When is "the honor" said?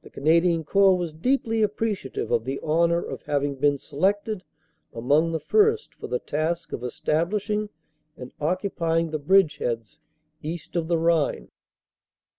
2.46-3.02